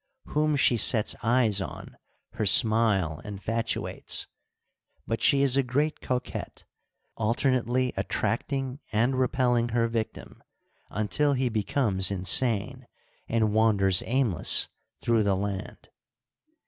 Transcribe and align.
Whom 0.29 0.55
she 0.55 0.77
sets 0.77 1.15
eyes 1.21 1.61
on 1.61 1.95
her 2.31 2.45
smile 2.47 3.21
infatuates; 3.23 4.25
but 5.05 5.21
she 5.21 5.43
is 5.43 5.55
a 5.55 5.61
great 5.61 6.01
coquette, 6.01 6.63
alternately 7.17 7.93
attract 7.95 8.51
ing 8.51 8.79
and 8.91 9.19
repelling 9.19 9.69
her 9.69 9.87
victim 9.87 10.41
until 10.89 11.33
he 11.33 11.49
becomes 11.49 12.09
insane 12.09 12.87
and 13.27 13.53
wanders 13.53 14.01
aimless 14.07 14.69
through 15.03 15.21
the 15.21 15.35
land. 15.35 15.89